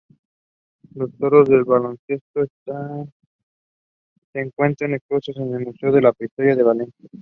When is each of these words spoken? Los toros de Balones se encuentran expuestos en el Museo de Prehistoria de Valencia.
Los 0.95 1.13
toros 1.19 1.47
de 1.47 1.61
Balones 1.61 1.99
se 2.07 2.17
encuentran 4.41 4.95
expuestos 4.95 5.37
en 5.37 5.53
el 5.53 5.65
Museo 5.67 5.91
de 5.91 6.11
Prehistoria 6.11 6.55
de 6.55 6.63
Valencia. 6.63 7.07